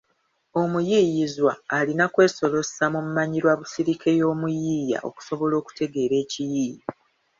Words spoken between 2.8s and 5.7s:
mu mmanyirabukusike y’omuyiiya okusobola